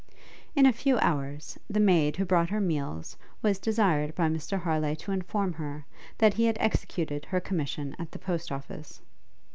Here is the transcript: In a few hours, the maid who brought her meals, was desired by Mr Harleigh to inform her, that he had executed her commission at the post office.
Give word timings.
In 0.55 0.65
a 0.65 0.73
few 0.73 0.97
hours, 0.97 1.59
the 1.69 1.79
maid 1.79 2.15
who 2.17 2.25
brought 2.25 2.49
her 2.49 2.59
meals, 2.59 3.15
was 3.43 3.59
desired 3.59 4.15
by 4.15 4.29
Mr 4.29 4.59
Harleigh 4.61 4.95
to 4.95 5.11
inform 5.11 5.53
her, 5.53 5.85
that 6.17 6.33
he 6.33 6.45
had 6.45 6.57
executed 6.59 7.25
her 7.25 7.39
commission 7.39 7.95
at 7.99 8.09
the 8.11 8.17
post 8.17 8.51
office. 8.51 9.03